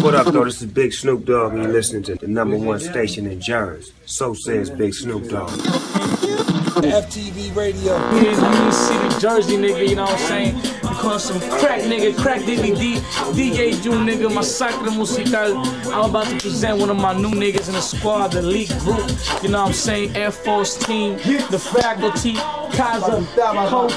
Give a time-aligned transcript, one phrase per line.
[0.00, 0.44] What up, though?
[0.44, 3.92] This is Big Snoop Dogg, and you're listening to the number one station in Jersey.
[4.06, 5.50] So says Big Snoop Dogg.
[5.50, 7.96] FTV Radio.
[8.14, 10.54] You see the Jersey nigga, you know what I'm saying?
[10.98, 12.96] You call some crack nigga, crack DVD,
[13.32, 15.58] DJ June nigga, Masacre Musical.
[15.92, 19.08] I'm about to present one of my new niggas in the squad, the League Group.
[19.40, 20.16] You know what I'm saying?
[20.16, 21.14] Air Force team,
[21.50, 22.34] the faculty,
[22.74, 23.24] Kaza,
[23.68, 23.94] coach.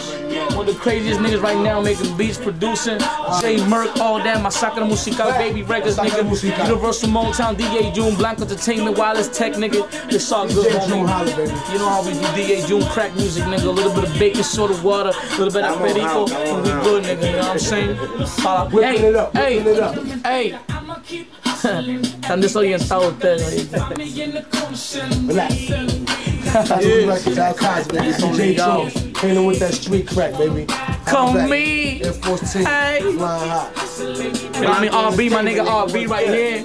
[0.56, 3.00] One of the craziest niggas right now making beats, producing.
[3.42, 8.42] J Merck, all that, my Masacre Musical, Baby Records nigga, Universal Motown, DJ June, Blank
[8.42, 9.88] Entertainment, Wireless Tech nigga.
[10.14, 11.74] It's all good, homie.
[11.74, 13.66] You know how we do DJ June crack music, nigga.
[13.66, 16.28] A little bit of baking soda water, a little bit of perico,
[16.98, 17.26] and we good, nigga.
[17.26, 17.96] You know what I'm saying?
[18.40, 18.70] Holla.
[18.70, 19.96] Whipping Hey, it up, hey, it up.
[20.26, 20.60] hey.
[21.62, 23.70] Están desorientados ustedes.
[25.28, 25.56] Relax.
[26.52, 28.12] Kazu Records, Al Kazi, baby.
[28.14, 28.90] DJ Yo.
[29.20, 30.66] Hanging with that street crack, baby.
[31.06, 32.02] Call me.
[32.04, 32.66] Air Force Team.
[32.66, 33.00] Hey.
[33.02, 33.72] Flying hot.
[34.00, 34.92] You know what I mean?
[34.92, 36.64] RB, my nigga RB right here.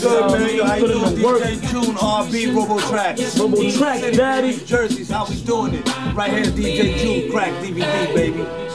[0.00, 1.14] Good man, yo, how you Put in doing?
[1.14, 1.42] the work.
[1.42, 3.38] DJ June, RB, Robo Tracks.
[3.38, 4.56] Robo Track, daddy.
[4.64, 6.14] Jerseys, how we doing it?
[6.14, 8.67] Right here, DJ June, crack DVD, baby.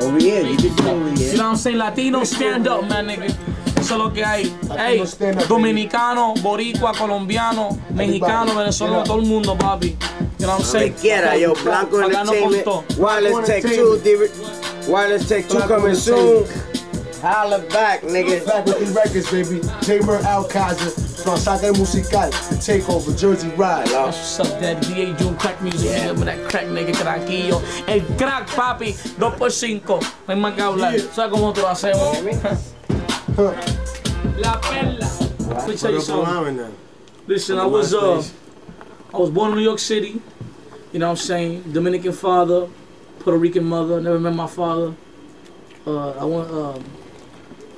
[0.00, 1.36] Over here, you can do over You here.
[1.36, 1.76] know what I'm saying?
[1.78, 3.26] Latino stand up, man, nigga.
[3.78, 4.52] Eso es lo que hay.
[4.76, 5.02] Hey,
[5.48, 9.96] dominicano, boricua, colombiano, mexicano, venezolano, todo el mundo, papi.
[10.38, 10.94] You know what I'm saying?
[10.94, 12.66] Quiera, yo, Blanco Entertainment.
[12.98, 14.30] Wireless Tech 2, Divi-
[14.88, 16.44] Wireless Tech 2 coming soon.
[17.20, 18.40] Holla back, nigga.
[18.42, 19.60] Faculty Records, baby.
[19.82, 20.86] J Mer Al Kazi.
[21.24, 22.30] Masacre Musical.
[22.30, 23.18] The Takeover.
[23.18, 23.88] Jersey Ride.
[23.90, 24.86] What's up, daddy?
[24.94, 27.60] DA June, crack music, nigga, with that crack nigga, craquillo.
[27.88, 30.98] El crack, papi, 2 por 5 No hay más que hablar.
[31.00, 32.16] ¿Sabes cómo te lo hacemos?
[34.38, 35.08] La perla.
[35.40, 36.72] Let me tell you something.
[37.26, 38.22] Listen, I was uh,
[39.12, 40.22] I was born in New York City.
[40.92, 41.72] You know what I'm saying?
[41.72, 42.68] Dominican father,
[43.18, 44.00] Puerto Rican mother.
[44.00, 44.94] Never met my father.
[45.84, 46.50] Uh, I went.
[46.50, 46.84] Um,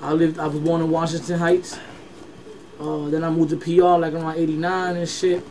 [0.03, 0.39] I lived.
[0.39, 1.79] I was born in Washington Heights.
[2.81, 5.45] Uh, then I moved to PR like around '89 and shit.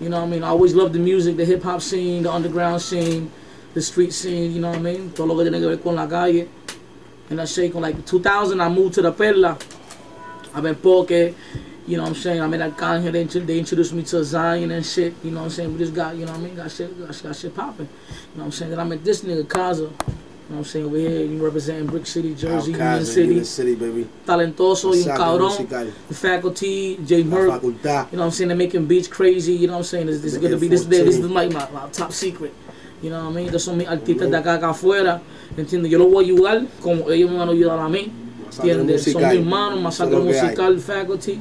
[0.00, 0.44] You know what I mean?
[0.44, 3.30] I always loved the music, the hip hop scene, the underground scene,
[3.74, 4.52] the street scene.
[4.52, 5.10] You know what I mean?
[5.12, 6.48] Todo lo que tiene que ver con la calle.
[7.30, 8.60] And I shake on like 2000.
[8.60, 9.58] I moved to the Perla.
[10.54, 11.34] I've been poke.
[11.88, 12.42] You know what I'm saying?
[12.42, 15.14] I met Arcangel, they, intro- they introduced me to Zion and shit.
[15.24, 15.72] You know what I'm saying?
[15.72, 16.54] We just got, you know what I mean?
[16.54, 17.88] Got shit, got, got shit popping.
[17.88, 18.70] You know what I'm saying?
[18.72, 19.90] Then I met this nigga, Kaza.
[20.48, 20.86] You know what I'm saying?
[20.86, 23.28] Over here, you representing Brick City, Jersey, Union City.
[23.28, 24.08] Union City, baby.
[24.24, 25.68] Talentoso, y un cabrón.
[26.08, 27.62] The faculty, J La Merck.
[27.62, 28.48] You know what I'm saying?
[28.48, 29.52] They're making beats crazy.
[29.52, 30.06] You know what I'm saying?
[30.06, 30.84] This, this is gonna be this.
[30.84, 32.54] Air This is like my, my top secret.
[33.02, 33.46] You know what I mean?
[33.48, 35.20] Estos son mis artistas de acá, acá afuera.
[35.54, 35.90] ¿Entiendes?
[35.90, 38.10] Yo los voy a ayudar como ellos me van a ayudar a mí.
[38.56, 39.04] ¿Entiendes?
[39.04, 40.46] Son mis hermanos, Masacre Eso es lo que hay.
[40.46, 41.40] Musical, faculty.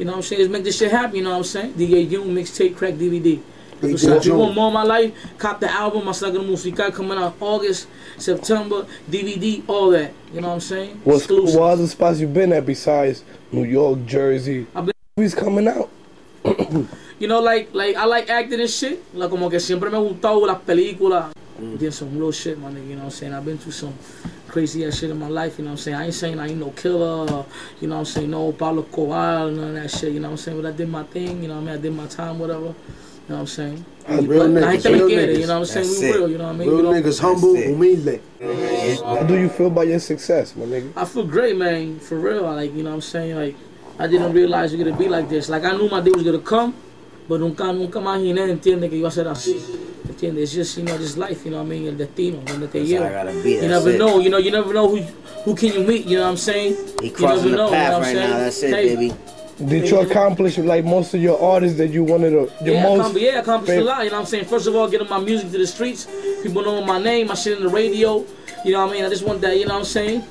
[0.00, 0.42] You know what I'm saying?
[0.42, 1.14] Let's make this shit happen.
[1.14, 1.74] You know what I'm saying?
[1.74, 3.38] DJ June, mixtape, crack, DVD.
[3.80, 7.18] DJ So if you want more of my life, cop the album, Masacre Musical, coming
[7.18, 10.12] out August, September, DVD, all that.
[10.32, 11.00] You know what I'm saying?
[11.04, 11.58] What, Exclusive.
[11.58, 14.66] what other spots you've been at besides New York, Jersey?
[14.74, 15.90] I've been- Movies coming out.
[17.18, 19.02] You know, like, like I like acting and shit.
[19.12, 21.32] Like, como que siempre me gustado las películas.
[21.60, 21.76] Mm.
[21.76, 22.86] Did some real shit, my nigga.
[22.88, 23.34] You know what I'm saying?
[23.34, 23.92] I've been through some
[24.46, 25.58] crazy ass shit in my life.
[25.58, 25.96] You know what I'm saying?
[25.96, 27.44] I ain't saying I ain't no killer.
[27.80, 28.30] You know what I'm saying?
[28.30, 30.12] No Pablo Coal, none of that shit.
[30.12, 30.62] You know what I'm saying?
[30.62, 31.42] But I did my thing.
[31.42, 31.74] You know what I mean?
[31.74, 32.72] I did my time, whatever.
[33.28, 33.84] You know what I'm saying?
[34.06, 35.40] That's But real la niggas, gente me real quiere, niggas.
[35.40, 35.86] You know what I'm saying?
[35.86, 36.14] That's we it.
[36.14, 36.30] real.
[36.30, 36.68] You know what I mean?
[36.68, 36.92] Real You know?
[36.92, 37.66] niggas humble, it.
[37.66, 38.20] humilde.
[39.04, 40.92] How do you feel about your success, my nigga?
[40.96, 41.98] I feel great, man.
[42.00, 42.42] For real.
[42.42, 43.36] Like, you know what I'm saying?
[43.36, 43.54] Like,
[43.98, 45.48] I didn't realize it was gonna be like this.
[45.50, 46.74] Like, I knew my day was gonna come,
[47.28, 49.60] but nunca, nunca imaginé, entiende, que iba a ser así.
[50.08, 50.38] Entiende?
[50.40, 51.88] It's just, you know, just life, you know what I mean?
[51.88, 53.12] El destino, donde te That's how I lleva.
[53.12, 53.50] gotta be.
[53.56, 53.98] You never it.
[53.98, 55.02] know, you know, you never know who
[55.44, 56.76] who can you meet, you know what I'm saying?
[57.02, 58.30] He You crossing never know, the path you know right saying?
[58.30, 58.38] now.
[58.38, 59.14] That's it, Hey, baby.
[59.66, 62.64] Did you accomplish like most of your artists that you wanted to?
[62.64, 64.04] Your Yeah, I most accomplished, yeah, I accomplished a lot.
[64.04, 64.44] You know what I'm saying?
[64.44, 66.06] First of all, getting my music to the streets.
[66.42, 68.24] People knowing my name, my shit in the radio.
[68.64, 69.04] You know what I mean?
[69.04, 70.24] I just want that, you know what I'm saying?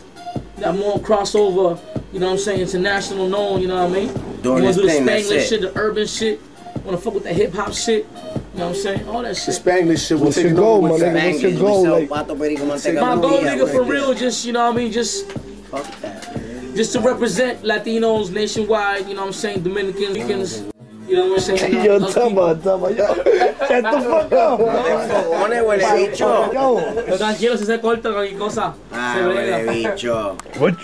[0.58, 1.80] That more crossover,
[2.14, 2.62] you know what I'm saying?
[2.62, 4.14] International known, you know what I mean?
[4.42, 6.42] Doing wanna do the thing, that's Spanglish shit, the urban shit.
[6.84, 8.06] Wanna fuck with the hip hop shit.
[8.54, 9.08] You know what I'm saying?
[9.08, 9.46] All that shit.
[9.46, 9.64] The shit.
[9.66, 11.32] Spanglish shit What's your goal, over my nigga?
[11.32, 14.46] What's your goal, we sell like- Pato Perico Manteca My goal, nigga, for real, just,
[14.46, 14.92] you know what I mean?
[14.92, 16.02] Just Fuck that.
[16.02, 16.07] man.
[16.78, 19.64] Just to represent Latinos nationwide, you know what I'm saying?
[19.64, 20.64] Dominicans,
[21.08, 21.84] you know what I'm saying?
[21.84, 22.56] Yo, Us tell people.
[22.56, 24.60] me, tell me, yo, shut the fuck up.
[24.60, 26.54] Cojones, huele bicho.
[26.54, 30.38] Yo, tranquilo, si se corta cualquier cosa, Ah, huele bicho.
[30.60, 30.76] what?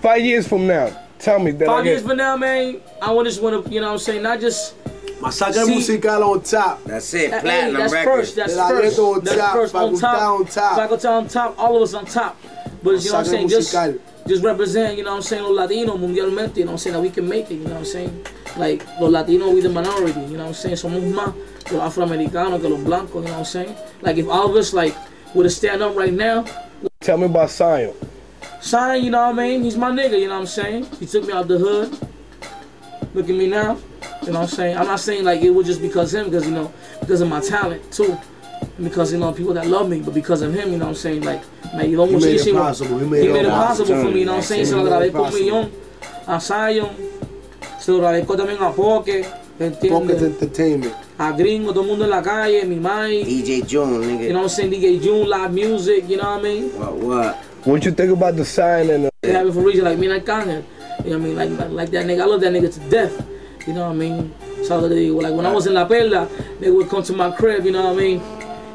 [0.00, 0.88] Five years from now,
[1.18, 3.80] tell me that I Five years from now, man, I want just want to, you
[3.80, 4.74] know what I'm saying, not just,
[5.20, 6.82] Masacre Musical on top.
[6.84, 7.30] That's it.
[7.30, 8.20] hey, Platinum that's record.
[8.20, 10.78] first, that's De la first, on that's top, first, on Facultad top, on top.
[10.78, 12.36] Facultad on top, all of us on top.
[12.82, 13.92] But you know what I'm saying, Musical.
[13.92, 14.09] just
[14.42, 17.02] represent, you know what I'm saying, los Latinos mundialmente, you know what I'm saying, that
[17.02, 18.26] we can make it, you know what I'm saying.
[18.56, 21.34] Like, los Latinos, we the minority, you know what I'm saying, somos más
[21.70, 23.74] los afroamericanos que los blancos, you know what I'm saying.
[24.02, 24.94] Like, if all of us, like,
[25.34, 26.44] would have stand up right now,
[27.00, 27.94] Tell me about Zion.
[28.60, 29.62] Sign, you know what I mean?
[29.62, 30.84] He's my nigga, you know what I'm saying?
[31.00, 31.98] He took me out the hood.
[33.14, 33.78] Look at me now.
[34.22, 34.76] You know what I'm saying?
[34.76, 36.70] I'm not saying like it was just because him, because you know,
[37.00, 38.18] because of my talent too.
[38.60, 40.90] And because you know people that love me, but because of him, you know what
[40.90, 41.22] I'm saying?
[41.22, 41.42] Like,
[41.74, 42.98] man, you don't He want made to it see what possible.
[42.98, 44.66] He he made, made it possible for me, you know what I'm saying?
[44.66, 45.70] Se lo agradezco un millón
[46.26, 46.88] a Zion.
[47.78, 50.22] Se lo agradezco también a Poke, Focus ¿entiendes?
[50.22, 50.94] Entertainment.
[51.18, 53.22] A Gringo, todo el mundo en la calle, mi mai.
[53.24, 54.24] DJ June, nigga.
[54.24, 54.70] You know what I'm saying?
[54.70, 56.70] DJ June, live music, you know what I mean?
[56.78, 57.36] What, what?
[57.64, 59.98] What you think about the sign and the, They have it for a reason, like
[59.98, 60.64] me and Kanye.
[61.04, 61.36] You know what I mean?
[61.36, 63.26] Like, like, like that nigga, I love that nigga to death.
[63.66, 64.34] You know what I mean?
[64.64, 66.28] So like, like when I was in La Perla,
[66.60, 68.22] they would come to my crib, you know what I mean?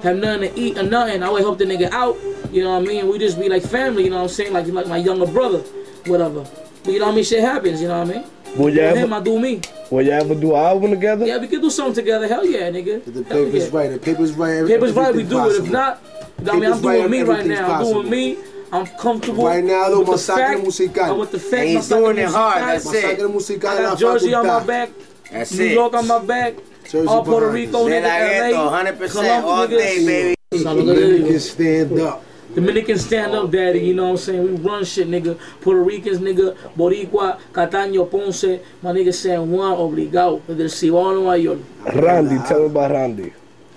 [0.03, 1.23] Have nothing to eat or nothing.
[1.23, 2.15] I would help the nigga out,
[2.51, 3.07] you know what I mean?
[3.07, 4.53] We just be like family, you know what I'm saying?
[4.53, 5.59] Like like my younger brother,
[6.05, 6.45] whatever.
[6.83, 7.23] But you know what I mean?
[7.23, 8.25] Shit happens, you know what I mean?
[8.55, 9.61] will you With him, ever I do me.
[9.89, 11.25] will you ever do an album together?
[11.25, 12.27] Yeah, we can do something together.
[12.27, 13.03] Hell yeah, nigga.
[13.03, 13.77] The Hell paper's yeah.
[13.79, 13.89] right.
[13.91, 14.51] The paper's right.
[14.57, 15.65] every- Papers right, we everything's do it.
[15.65, 16.01] If not,
[16.39, 16.63] you know what I mean?
[16.65, 17.71] I'm Papers right, doing me right everything's now.
[17.73, 18.37] I'm doing me.
[18.71, 19.45] I'm comfortable.
[19.45, 20.61] Right now, though, with the fact.
[20.61, 21.03] Musical.
[21.03, 21.53] I'm with the fact.
[21.61, 23.19] And he's doing it hard, that's it.
[23.65, 24.89] I got Jersey on my back.
[25.31, 25.71] That's New it.
[25.73, 26.53] York on my back.
[26.89, 28.83] Jersey all Puerto Rico, De nigga, la LA.
[28.83, 30.35] 100% Columbus, all day, baby.
[30.63, 31.15] So look at it.
[31.25, 32.23] Dominican stand up.
[32.53, 34.43] Dominican stand up daddy, you know what I'm saying?
[34.43, 35.37] We run shit, nigga.
[35.61, 36.55] Puerto Ricans, nigga.
[36.77, 40.41] Boricua, Cataño, Ponce, my nigga San Juan, obligado.
[40.47, 41.59] Del Cibao, Nueva York.
[41.95, 43.33] Randy, tell me about Randy.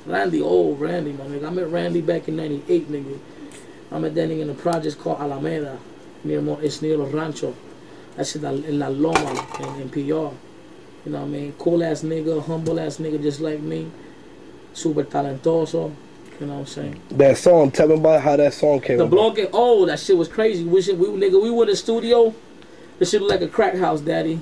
[0.07, 1.47] Randy, oh, Randy, my nigga.
[1.49, 3.19] I met Randy back in 98, nigga.
[3.91, 5.79] I met that nigga in a project called Alameda.
[6.25, 7.55] Near, Mo- it's near Los Rancho.
[8.17, 10.35] That's in La, in La Loma, in, in PR.
[11.09, 11.55] You know what I mean?
[11.57, 13.91] Cool ass nigga, humble ass nigga just like me.
[14.75, 15.95] Super talentoso.
[16.39, 17.01] You know what I'm saying?
[17.13, 20.29] That song, tell me about how that song came The blog, oh, that shit was
[20.29, 20.65] crazy.
[20.65, 22.35] We, should, we nigga, we were in the studio.
[22.99, 24.33] This shit like a crack house, daddy.
[24.33, 24.39] You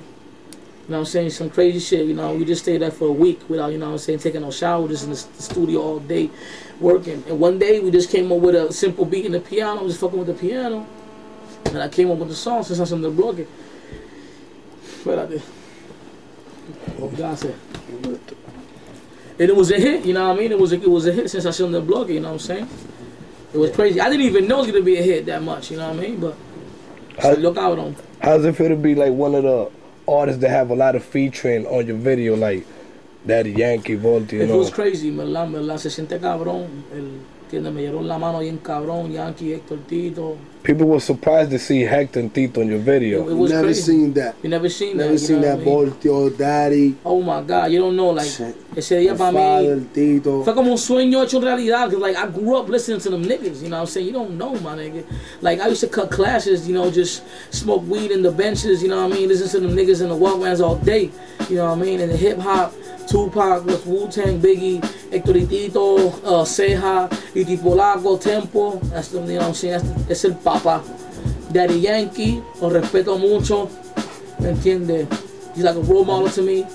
[0.88, 1.30] know what I'm saying?
[1.30, 2.34] Some crazy shit, you know.
[2.34, 4.50] We just stayed there for a week without, you know what I'm saying, taking no
[4.50, 6.30] shower, just in the studio all day
[6.80, 7.22] working.
[7.28, 10.00] And one day we just came up with a simple beat in the piano, just
[10.00, 10.84] fucking with the piano.
[11.66, 13.40] And I came up with the song since I'm the blog.
[15.04, 15.42] But I there.
[19.38, 20.52] And it was a hit, you know what I mean?
[20.52, 22.34] It was a, it was a hit since I showed the blog, you know what
[22.34, 22.68] I'm saying?
[23.52, 24.00] It was crazy.
[24.00, 25.98] I didn't even know it was gonna be a hit that much, you know what
[25.98, 26.20] I mean?
[26.20, 26.34] But
[27.20, 27.96] so How- look out on.
[28.20, 29.70] How's it feel to be like one of the
[30.08, 32.66] artists that have a lot of featuring on your video, like
[33.26, 34.56] Daddy Yankee, Voltio, It know?
[34.58, 35.50] was crazy, ¿verdad?
[35.52, 35.76] ¿verdad?
[35.78, 36.66] Se siente cabrón.
[36.94, 37.72] El, ¿entiendes?
[37.72, 40.36] Me dieron la mano bien cabrón, Yankee, Héctor Tito.
[40.62, 43.28] People were surprised to see Hector and Tito on your video.
[43.30, 43.82] it was Never crazy.
[43.82, 44.34] seen that.
[44.42, 45.18] You never seen Never that.
[45.20, 45.92] seen you know that what I mean?
[45.92, 48.56] Voltio, Daddy, Oh my God, you don't know, like, Shit.
[48.74, 50.42] ese día el para Father, mí el Tito.
[50.42, 51.88] fue como un sueño hecho realidad.
[51.88, 54.06] Cause like I grew up listening to them niggas, you know what I'm saying?
[54.08, 55.04] You don't know, my nigga.
[55.40, 57.22] Like I used to cut classes, you know, just
[57.54, 59.28] smoke weed in the benches, you know what I mean?
[59.28, 61.10] Listen to them niggas in the Walkmans all day,
[61.48, 62.00] you know what I mean?
[62.00, 62.74] And the hip hop,
[63.06, 64.80] Tupac, with Wu Tang, Biggie,
[65.10, 68.78] Héctor Tito, uh, Ceja, Iti Polaco, Tempo.
[68.90, 69.82] That's the, you know I'm saying?
[70.10, 70.82] Es el papa.
[71.52, 73.70] Daddy Yankee, lo respeto mucho,
[74.40, 75.06] ¿me?
[75.54, 76.66] He's like a role model to me.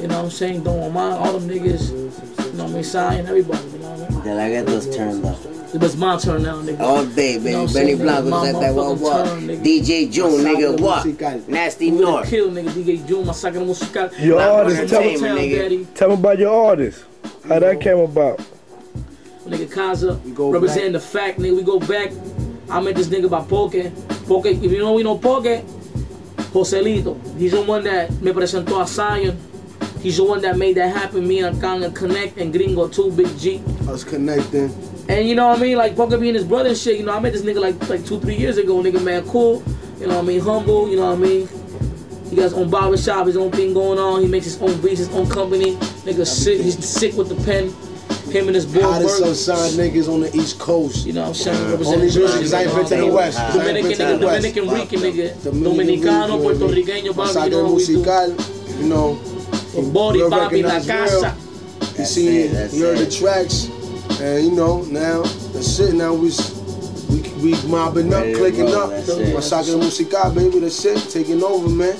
[0.00, 0.64] You know what I'm saying?
[0.64, 1.90] Don Omar, all them niggas.
[1.90, 2.82] You know what I mean?
[2.82, 3.68] Zion everybody.
[3.68, 4.22] You know what I mean?
[4.24, 5.55] De la ghetto's turned up.
[5.74, 6.80] It was my turn now, nigga.
[6.80, 7.54] All day, You know baby.
[7.56, 8.30] what I'm Benny saying, Blanco nigga?
[8.30, 9.64] My said that one motherfucking what?
[9.64, 11.04] DJ June, nigga, Masacre what?
[11.04, 11.42] musical.
[11.48, 12.28] Nasty We would've North.
[12.30, 12.68] killed, nigga.
[12.70, 14.10] DJ June, Masacre Musical.
[14.20, 15.58] Your artist, tell, Entertainment, Town, nigga.
[15.58, 15.86] daddy.
[15.94, 17.04] tell me about your artist.
[17.48, 18.38] How that came about.
[19.46, 21.56] Nigga Kaza, go representing the fact, nigga.
[21.56, 22.12] We go back.
[22.70, 23.92] I met this nigga by Poke.
[24.26, 25.62] Poke, if you know we know Poke,
[26.52, 27.16] Joselito.
[27.38, 29.36] He's the one that me presentó a Zion.
[30.00, 31.26] He's the one that made that happen.
[31.26, 33.60] Me and Kanga connect and Gringo too, Big G.
[33.88, 34.70] Us connecting.
[35.08, 35.76] And you know what I mean?
[35.76, 38.04] Like Poker being his brother and shit, you know, I met this nigga like like
[38.04, 39.62] two, three years ago, nigga man cool,
[40.00, 41.48] you know what I mean, humble, you know what I mean?
[42.28, 44.80] He got his own barber shop, his own thing going on, he makes his own
[44.80, 45.76] beats, his own company.
[46.04, 47.72] Nigga sick, he's sick with the pen.
[48.32, 51.06] Him and his boy Hottest Berg, unsigned niggas on the East Coast.
[51.06, 51.56] you know what I'm saying?
[51.56, 53.38] Uh, only Representing Jersey, because I ain't been to the West.
[53.38, 54.42] 'cause I ain't Dominican nigga, the West.
[54.42, 55.44] Dominican Rican nigga.
[55.44, 57.92] Dominican Dominicano, Rican, Puerto Riqueño, papi, Masacre you know what we do.
[57.92, 58.28] musical,
[58.80, 59.18] you know.
[59.92, 61.36] Body, real papi, la casa.
[61.96, 63.68] You see, you heard the tracks,
[64.20, 65.94] and you know now that's it.
[65.94, 66.52] Now we s-
[67.10, 68.90] we we mobbing up, clicking up.
[68.90, 69.34] that's it.
[69.36, 70.98] Masacre musical, baby, that's it.
[71.10, 71.96] Taking over, man.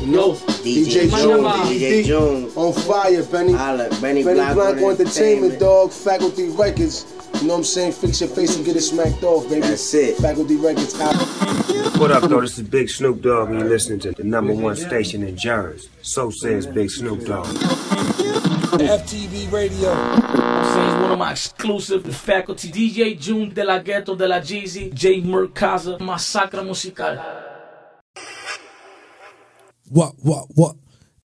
[0.00, 2.50] You know, DJ DJ June, DJ June.
[2.56, 3.52] on fire, Benny.
[3.52, 5.60] Holla, Benny Benny Blanco Blanco Entertainment, Entertainment.
[5.60, 5.90] dog.
[5.92, 7.04] Faculty Records.
[7.40, 7.92] You know what I'm saying?
[7.92, 9.60] Fix your face and get it smacked off, baby.
[9.60, 10.16] That's it.
[10.18, 11.14] Faculty Records out.
[11.98, 12.40] What up, though?
[12.40, 15.88] This is Big Snoop Dogg, and you're listening to the number one station in Jersey.
[16.02, 17.46] So says Big Snoop Dogg.
[18.78, 19.90] FTV Radio.
[19.90, 22.70] I'm saying one of my exclusive faculty.
[22.70, 27.16] DJ June de la Ghetto de la Jeezy, J Merkaza, Masacre Musical.
[29.88, 30.76] What, what, what?